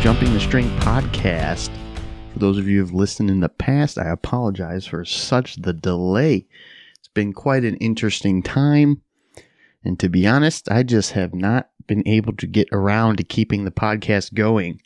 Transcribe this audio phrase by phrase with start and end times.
[0.00, 1.70] Jumping the String podcast.
[2.32, 5.72] For those of you who have listened in the past, I apologize for such the
[5.72, 6.46] delay.
[7.00, 9.02] It's been quite an interesting time.
[9.84, 13.64] And to be honest, I just have not been able to get around to keeping
[13.64, 14.80] the podcast going.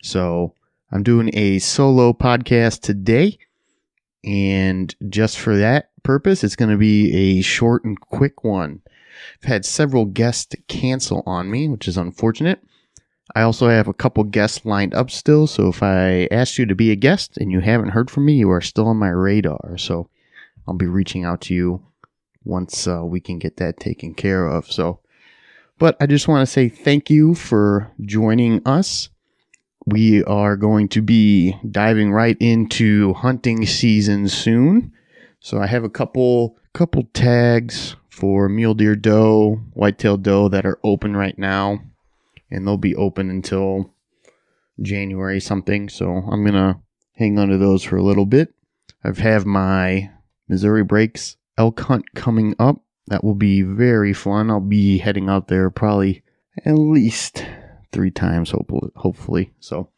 [0.00, 0.54] So
[0.92, 3.38] I'm doing a solo podcast today.
[4.24, 8.80] And just for that purpose, it's going to be a short and quick one.
[9.42, 12.60] I've had several guests cancel on me, which is unfortunate.
[13.36, 16.74] I also have a couple guests lined up still, so if I ask you to
[16.74, 19.76] be a guest and you haven't heard from me, you are still on my radar.
[19.76, 20.08] So
[20.66, 21.84] I'll be reaching out to you
[22.44, 24.72] once uh, we can get that taken care of.
[24.72, 25.00] So,
[25.78, 29.10] but I just want to say thank you for joining us.
[29.84, 34.94] We are going to be diving right into hunting season soon.
[35.40, 40.78] So I have a couple couple tags for mule deer doe, whitetail doe that are
[40.82, 41.82] open right now
[42.50, 43.94] and they'll be open until
[44.80, 45.88] January something.
[45.88, 46.80] So I'm gonna
[47.14, 48.54] hang on to those for a little bit.
[49.04, 50.10] I've have my
[50.48, 52.82] Missouri Breaks elk hunt coming up.
[53.08, 54.50] That will be very fun.
[54.50, 56.22] I'll be heading out there probably
[56.64, 57.44] at least
[57.92, 58.90] three times, hopefully.
[58.96, 59.52] hopefully.
[59.60, 59.90] So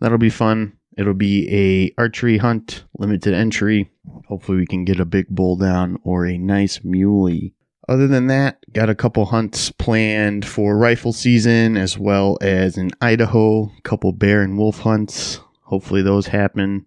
[0.00, 0.74] that'll be fun.
[0.96, 3.90] It'll be a archery hunt, limited entry.
[4.26, 7.54] Hopefully we can get a big bull down or a nice muley.
[7.88, 12.90] Other than that, got a couple hunts planned for rifle season as well as in
[13.00, 15.40] Idaho, couple bear and wolf hunts.
[15.62, 16.84] Hopefully those happen.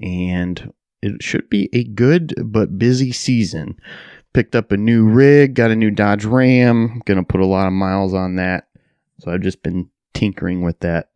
[0.00, 0.72] And
[1.02, 3.76] it should be a good but busy season.
[4.32, 7.72] Picked up a new rig, got a new Dodge Ram, gonna put a lot of
[7.72, 8.68] miles on that.
[9.18, 11.10] So I've just been tinkering with that.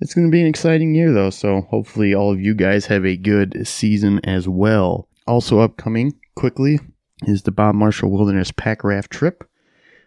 [0.00, 3.18] It's gonna be an exciting year though, so hopefully all of you guys have a
[3.18, 5.08] good season as well.
[5.26, 6.80] Also upcoming quickly,
[7.22, 9.48] is the Bob Marshall Wilderness Pack Raft trip.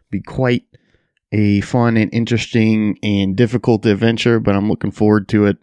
[0.10, 0.64] Be quite
[1.32, 5.58] a fun and interesting and difficult adventure, but I'm looking forward to it.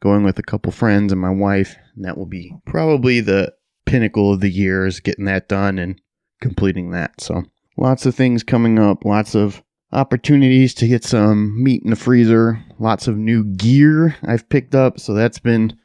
[0.00, 3.54] Going with a couple friends and my wife, and that will be probably the
[3.84, 6.00] pinnacle of the year is getting that done and
[6.40, 7.20] completing that.
[7.20, 7.44] So
[7.76, 12.64] lots of things coming up, lots of opportunities to get some meat in the freezer,
[12.80, 15.78] lots of new gear I've picked up, so that's been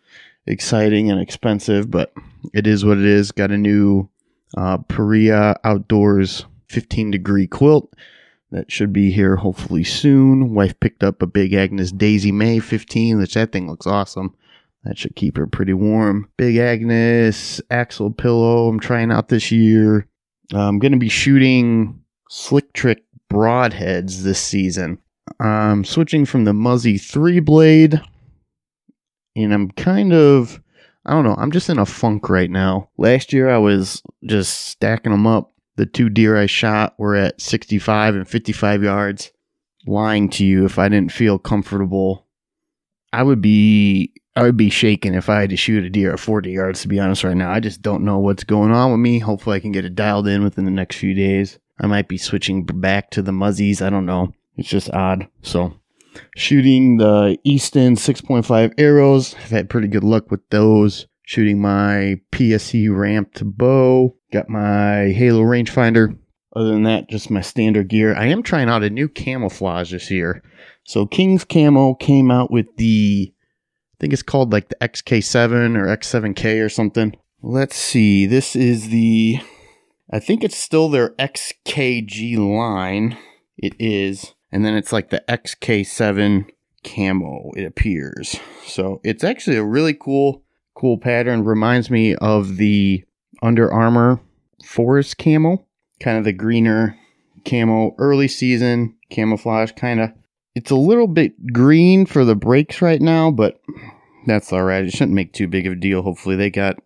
[0.47, 2.11] exciting and expensive, but
[2.55, 3.31] it is what it is.
[3.31, 4.09] Got a new
[4.55, 7.93] uh, Paria Outdoors 15 degree quilt
[8.51, 10.53] that should be here hopefully soon.
[10.53, 14.33] Wife picked up a big Agnes Daisy Mae 15, which that thing looks awesome.
[14.83, 16.29] That should keep her pretty warm.
[16.37, 20.07] Big Agnes axle pillow I'm trying out this year.
[20.53, 24.99] I'm going to be shooting slick trick broadheads this season.
[25.41, 28.01] I'm switching from the Muzzy 3 blade
[29.35, 30.61] and I'm kind of
[31.07, 31.35] I don't know.
[31.37, 32.89] I'm just in a funk right now.
[32.97, 35.53] Last year I was just stacking them up.
[35.77, 39.31] The two deer I shot were at 65 and 55 yards.
[39.85, 42.25] Lying to you if I didn't feel comfortable.
[43.13, 46.19] I would be I would be shaking if I had to shoot a deer at
[46.19, 47.51] 40 yards to be honest right now.
[47.51, 49.19] I just don't know what's going on with me.
[49.19, 51.57] Hopefully I can get it dialed in within the next few days.
[51.79, 53.81] I might be switching back to the muzzies.
[53.81, 54.33] I don't know.
[54.57, 55.27] It's just odd.
[55.41, 55.73] So
[56.35, 59.35] shooting the Easton 6.5 arrows.
[59.35, 61.07] I've had pretty good luck with those.
[61.23, 64.15] Shooting my PSE ramped bow.
[64.31, 66.17] Got my Halo rangefinder.
[66.55, 68.15] Other than that, just my standard gear.
[68.15, 70.41] I am trying out a new camouflage this year.
[70.85, 75.85] So King's Camo came out with the, I think it's called like the XK7 or
[75.85, 77.15] X7K or something.
[77.41, 78.25] Let's see.
[78.25, 79.39] This is the,
[80.09, 83.17] I think it's still their XKG line.
[83.57, 86.49] It is and then it's like the XK7
[86.83, 88.39] camo it appears.
[88.65, 90.41] So it's actually a really cool
[90.73, 93.03] cool pattern reminds me of the
[93.43, 94.19] Under Armour
[94.65, 95.63] forest camo,
[95.99, 96.97] kind of the greener
[97.45, 100.11] camo early season camouflage kind of.
[100.55, 103.61] It's a little bit green for the breaks right now, but
[104.25, 104.85] that's all right.
[104.85, 106.01] It shouldn't make too big of a deal.
[106.01, 106.77] Hopefully they got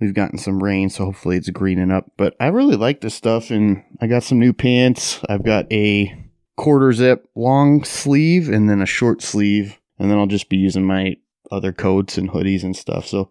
[0.00, 2.10] we've gotten some rain, so hopefully it's greening up.
[2.16, 5.22] But I really like this stuff and I got some new pants.
[5.28, 6.24] I've got a
[6.58, 9.80] quarter zip long sleeve and then a short sleeve.
[9.98, 11.16] And then I'll just be using my
[11.50, 13.06] other coats and hoodies and stuff.
[13.06, 13.30] So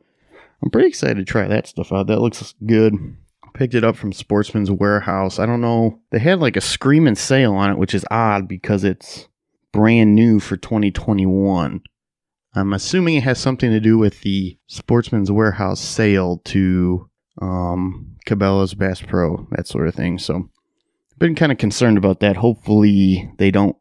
[0.64, 2.08] I'm pretty excited to try that stuff out.
[2.08, 2.96] That looks good.
[3.54, 5.40] Picked it up from Sportsman's Warehouse.
[5.40, 6.00] I don't know.
[6.12, 9.28] They had like a screaming sale on it, which is odd because it's
[9.72, 11.82] brand new for 2021.
[12.56, 17.10] I'm assuming it has something to do with the Sportsman's Warehouse sale to
[17.42, 20.18] um, Cabela's Bass Pro, that sort of thing.
[20.18, 20.50] So
[21.18, 22.38] been kind of concerned about that.
[22.38, 23.75] Hopefully they don't,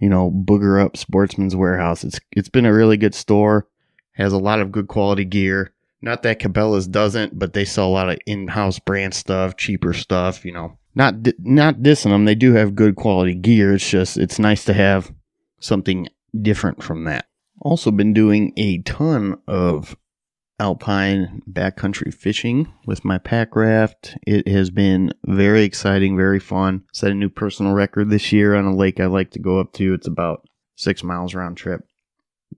[0.00, 2.04] you know, booger up Sportsman's Warehouse.
[2.04, 3.68] It's it's been a really good store.
[4.12, 5.72] Has a lot of good quality gear.
[6.00, 10.44] Not that Cabela's doesn't, but they sell a lot of in-house brand stuff, cheaper stuff.
[10.44, 12.24] You know, not not dissing them.
[12.24, 13.74] They do have good quality gear.
[13.74, 15.12] It's just it's nice to have
[15.60, 16.08] something
[16.40, 17.26] different from that.
[17.60, 19.96] Also, been doing a ton of
[20.58, 24.16] alpine backcountry fishing with my pack raft.
[24.26, 26.84] It has been very exciting, very fun.
[26.92, 29.72] Set a new personal record this year on a lake I like to go up
[29.74, 29.94] to.
[29.94, 31.86] It's about six miles round trip.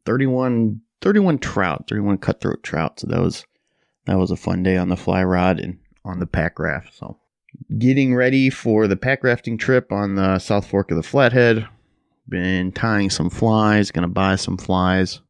[0.05, 3.00] 31, 31 trout, 31 cutthroat trout.
[3.00, 3.45] So that was
[4.06, 6.95] that was a fun day on the fly rod and on the pack raft.
[6.95, 7.19] So
[7.77, 11.67] getting ready for the pack rafting trip on the South Fork of the Flathead.
[12.29, 15.21] Been tying some flies, gonna buy some flies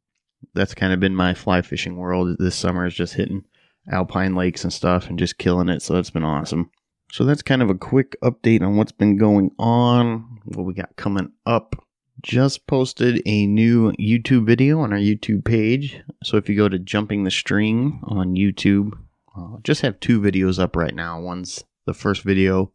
[0.54, 3.44] that's kind of been my fly fishing world this summer is just hitting
[3.90, 5.82] alpine lakes and stuff and just killing it.
[5.82, 6.70] So that's been awesome.
[7.12, 10.96] So that's kind of a quick update on what's been going on, what we got
[10.96, 11.74] coming up.
[12.20, 16.00] Just posted a new YouTube video on our YouTube page.
[16.24, 18.92] So if you go to Jumping the String on YouTube,
[19.36, 21.20] uh, just have two videos up right now.
[21.20, 22.72] One's the first video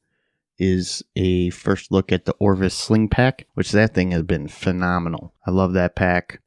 [0.58, 5.34] is a first look at the Orvis Sling Pack, which that thing has been phenomenal.
[5.46, 6.42] I love that pack.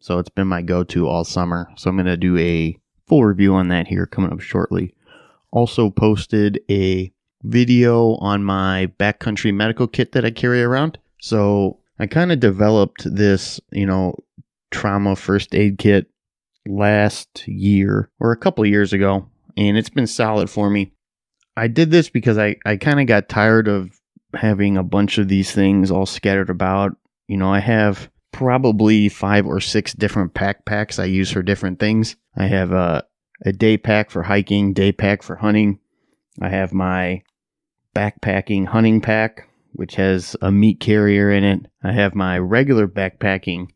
[0.00, 1.70] So it's been my go to all summer.
[1.76, 2.76] So I'm going to do a
[3.06, 4.94] full review on that here coming up shortly.
[5.52, 7.12] Also, posted a
[7.42, 10.98] video on my backcountry medical kit that I carry around.
[11.20, 14.16] So I kind of developed this, you know,
[14.70, 16.10] trauma first aid kit
[16.66, 20.92] last year or a couple years ago, and it's been solid for me.
[21.56, 23.90] I did this because I, I kind of got tired of
[24.34, 26.96] having a bunch of these things all scattered about.
[27.26, 31.78] You know, I have probably five or six different pack packs I use for different
[31.78, 32.16] things.
[32.36, 33.04] I have a,
[33.44, 35.78] a day pack for hiking, day pack for hunting.
[36.40, 37.22] I have my
[37.94, 41.66] backpacking hunting pack, which has a meat carrier in it.
[41.82, 43.70] I have my regular backpacking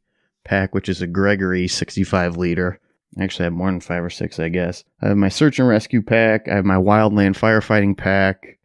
[0.44, 2.80] pack, which is a Gregory 65 liter.
[3.18, 4.84] I actually, have more than five or six, I guess.
[5.00, 6.48] I have my search and rescue pack.
[6.48, 8.58] I have my wildland firefighting pack.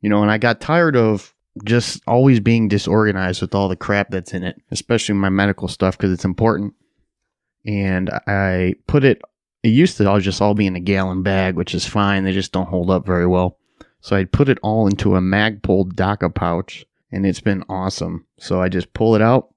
[0.00, 4.10] You know, and I got tired of just always being disorganized with all the crap
[4.10, 6.74] that's in it, especially my medical stuff because it's important.
[7.64, 9.22] And I put it,
[9.62, 12.24] it used to all just all be in a gallon bag, which is fine.
[12.24, 13.58] They just don't hold up very well.
[14.00, 18.26] So I put it all into a Magpul DAKA pouch and it's been awesome.
[18.38, 19.54] So I just pull it out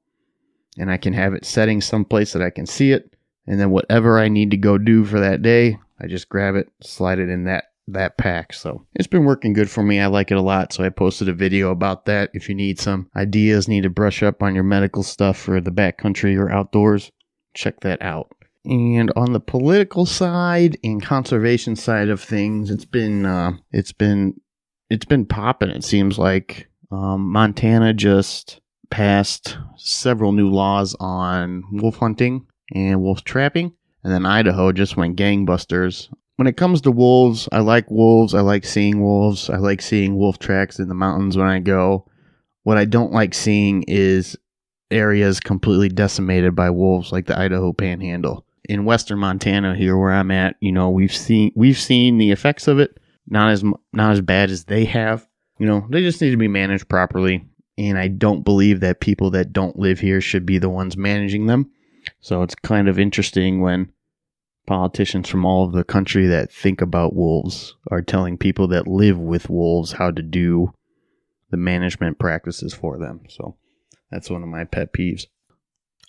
[0.77, 3.13] and I can have it setting someplace that I can see it.
[3.47, 6.69] And then whatever I need to go do for that day, I just grab it,
[6.81, 8.53] slide it in that that pack.
[8.53, 9.99] So it's been working good for me.
[9.99, 10.73] I like it a lot.
[10.73, 12.29] So I posted a video about that.
[12.33, 15.71] If you need some ideas, need to brush up on your medical stuff for the
[15.71, 17.11] backcountry or outdoors,
[17.53, 18.31] check that out.
[18.65, 24.41] And on the political side and conservation side of things, it's been uh, it's been
[24.89, 25.69] it's been popping.
[25.69, 28.59] It seems like um, Montana just
[28.89, 33.71] passed several new laws on wolf hunting and wolf trapping,
[34.03, 38.33] and then Idaho just went gangbusters when it comes to wolves, I like wolves.
[38.33, 39.49] I like seeing wolves.
[39.49, 42.05] I like seeing wolf tracks in the mountains when I go.
[42.63, 44.37] What I don't like seeing is
[44.91, 48.45] areas completely decimated by wolves like the Idaho Panhandle.
[48.69, 52.67] In western Montana here where I'm at, you know, we've seen we've seen the effects
[52.67, 55.27] of it, not as not as bad as they have.
[55.57, 57.45] You know, they just need to be managed properly,
[57.77, 61.47] and I don't believe that people that don't live here should be the ones managing
[61.47, 61.71] them.
[62.19, 63.91] So it's kind of interesting when
[64.67, 69.17] politicians from all of the country that think about wolves are telling people that live
[69.17, 70.73] with wolves how to do
[71.49, 73.21] the management practices for them.
[73.29, 73.55] So
[74.11, 75.25] that's one of my pet peeves.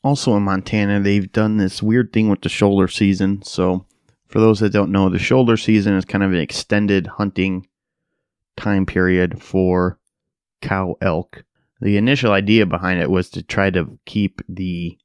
[0.04, 3.42] Also in Montana, they've done this weird thing with the shoulder season.
[3.42, 3.86] So
[4.26, 7.66] for those that don't know, the shoulder season is kind of an extended hunting
[8.56, 9.98] time period for
[10.60, 11.44] cow elk.
[11.80, 14.98] The initial idea behind it was to try to keep the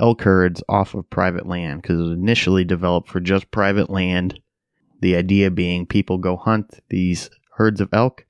[0.00, 4.40] elk herds off of private land because it was initially developed for just private land.
[5.00, 8.26] The idea being people go hunt these herds of elk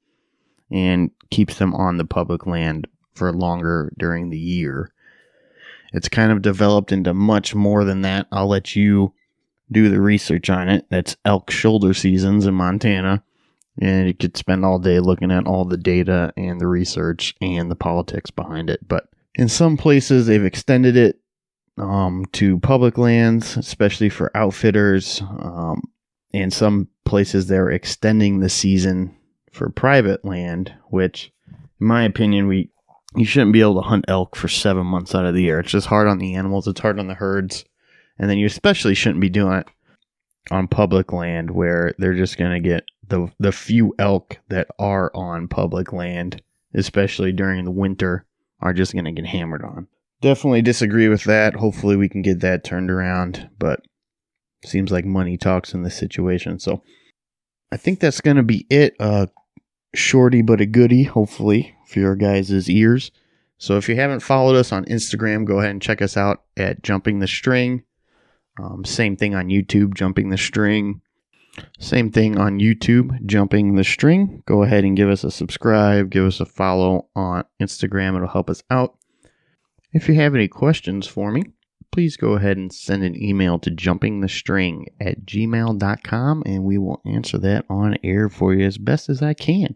[0.71, 4.93] and keeps them on the public land for longer during the year.
[5.93, 8.27] It's kind of developed into much more than that.
[8.31, 9.13] I'll let you
[9.73, 10.87] do the research on it.
[10.91, 13.23] That's elk shoulder seasons in Montana.
[13.81, 17.71] And you could spend all day looking at all the data and the research and
[17.71, 18.87] the politics behind it.
[18.87, 21.21] But in some places, they've extended it
[21.81, 25.21] um, to public lands, especially for outfitters.
[25.23, 25.83] Um,
[26.33, 29.17] and some places they're extending the season
[29.53, 31.33] for private land, which,
[31.81, 32.71] in my opinion, we
[33.17, 35.59] you shouldn't be able to hunt elk for seven months out of the year.
[35.59, 36.69] It's just hard on the animals.
[36.69, 37.65] It's hard on the herds,
[38.19, 39.67] and then you especially shouldn't be doing it
[40.53, 45.11] on public land where they're just going to get the the few elk that are
[45.15, 46.41] on public land,
[46.75, 48.25] especially during the winter,
[48.61, 49.89] are just going to get hammered on
[50.21, 51.55] definitely disagree with that.
[51.55, 53.81] Hopefully, we can get that turned around, but
[54.65, 56.59] seems like money talks in this situation.
[56.59, 56.83] So
[57.73, 58.95] I think that's going to be it.
[59.01, 59.27] Uh,
[59.95, 63.11] shorty but a goody, hopefully, for your guys' ears.
[63.59, 66.83] So if you haven't followed us on Instagram, go ahead and check us out at
[66.83, 67.83] Jumping the String.
[68.59, 71.01] Um, same thing on YouTube, Jumping the String.
[71.79, 74.43] Same thing on YouTube, Jumping the String.
[74.47, 78.17] Go ahead and give us a subscribe, give us a follow on Instagram.
[78.17, 78.97] It'll help us out.
[79.93, 81.43] If you have any questions for me,
[81.91, 87.39] please go ahead and send an email to jumpingthestring at gmail.com and we will answer
[87.39, 89.75] that on air for you as best as I can.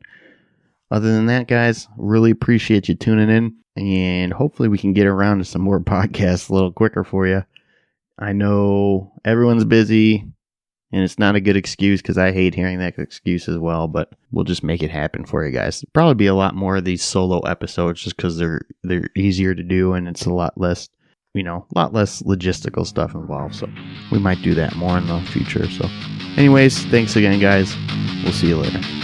[0.91, 5.39] Other than that, guys, really appreciate you tuning in and hopefully we can get around
[5.39, 7.45] to some more podcasts a little quicker for you.
[8.17, 10.33] I know everyone's busy
[10.95, 14.13] and it's not a good excuse because I hate hearing that excuse as well, but
[14.31, 15.85] we'll just make it happen for you guys.
[15.93, 19.63] Probably be a lot more of these solo episodes just because they're they're easier to
[19.65, 20.89] do and it's a lot less
[21.35, 23.57] you know, a lot less logistical stuff involved.
[23.57, 23.69] So
[24.13, 25.69] we might do that more in the future.
[25.69, 25.89] So
[26.37, 27.75] anyways, thanks again guys.
[28.23, 29.04] We'll see you later.